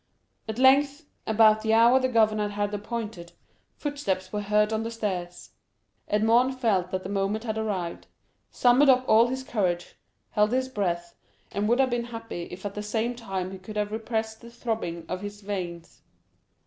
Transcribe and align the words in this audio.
At 0.47 0.57
length, 0.57 1.05
about 1.27 1.61
the 1.61 1.75
hour 1.75 1.99
the 1.99 2.07
governor 2.09 2.47
had 2.49 2.73
appointed, 2.73 3.33
footsteps 3.75 4.33
were 4.33 4.41
heard 4.41 4.73
on 4.73 4.81
the 4.81 4.89
stairs. 4.89 5.51
Edmond 6.07 6.59
felt 6.59 6.89
that 6.89 7.03
the 7.03 7.07
moment 7.09 7.43
had 7.43 7.55
arrived, 7.55 8.07
summoned 8.49 8.89
up 8.89 9.05
all 9.07 9.27
his 9.27 9.43
courage, 9.43 9.93
held 10.31 10.53
his 10.53 10.69
breath, 10.69 11.13
and 11.51 11.69
would 11.69 11.79
have 11.79 11.91
been 11.91 12.05
happy 12.05 12.47
if 12.49 12.65
at 12.65 12.73
the 12.73 12.81
same 12.81 13.15
time 13.15 13.51
he 13.51 13.59
could 13.59 13.75
have 13.75 13.91
repressed 13.91 14.41
the 14.41 14.49
throbbing 14.49 15.05
of 15.07 15.21
his 15.21 15.41
veins. 15.41 16.01